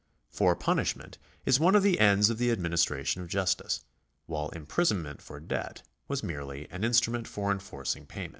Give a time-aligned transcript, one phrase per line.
[0.31, 3.81] For punishment is one of the ends of the administration of justice,
[4.25, 8.29] while imprisonment for debt was merely an instrument for enforcing payment.